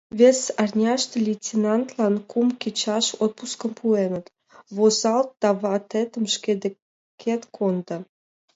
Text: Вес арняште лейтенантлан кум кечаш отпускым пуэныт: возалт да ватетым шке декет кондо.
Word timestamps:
Вес 0.19 0.39
арняште 0.61 1.15
лейтенантлан 1.25 2.15
кум 2.31 2.47
кечаш 2.61 3.05
отпускым 3.23 3.71
пуэныт: 3.77 4.25
возалт 4.75 5.29
да 5.41 5.49
ватетым 5.61 6.25
шке 6.33 6.51
декет 6.61 7.41
кондо. 7.55 7.97